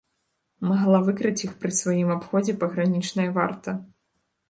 [0.69, 3.81] Магла выкрыць іх пры сваім абходзе пагранічная варта.